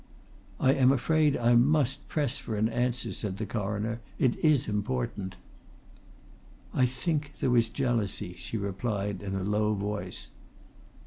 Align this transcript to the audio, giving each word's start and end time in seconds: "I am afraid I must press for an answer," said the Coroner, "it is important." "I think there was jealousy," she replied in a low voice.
"I 0.59 0.73
am 0.73 0.91
afraid 0.91 1.37
I 1.37 1.53
must 1.53 2.07
press 2.07 2.39
for 2.39 2.57
an 2.57 2.67
answer," 2.69 3.13
said 3.13 3.37
the 3.37 3.45
Coroner, 3.45 4.01
"it 4.17 4.35
is 4.43 4.67
important." 4.67 5.35
"I 6.73 6.87
think 6.87 7.33
there 7.39 7.51
was 7.51 7.69
jealousy," 7.69 8.33
she 8.33 8.57
replied 8.57 9.21
in 9.21 9.35
a 9.35 9.43
low 9.43 9.75
voice. 9.75 10.29